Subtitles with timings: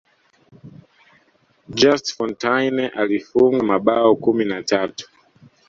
[1.79, 5.09] just fontaine alifunga mabao kumi na tatu